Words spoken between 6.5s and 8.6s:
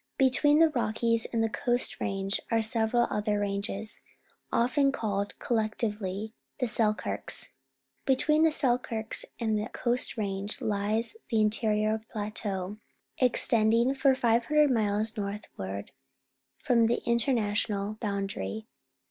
the Selk^irks. Between the